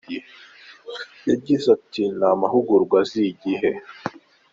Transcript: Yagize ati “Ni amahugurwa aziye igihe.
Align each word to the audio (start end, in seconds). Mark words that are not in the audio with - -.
Yagize 1.29 1.65
ati 1.77 2.01
“Ni 2.17 2.25
amahugurwa 2.31 2.95
aziye 3.03 3.29
igihe. 3.33 3.69